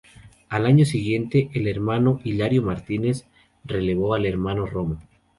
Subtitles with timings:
[0.49, 3.27] Al año siguiente, el Hermano Hilario Martínez
[3.63, 4.99] relevó al Hermano Romo.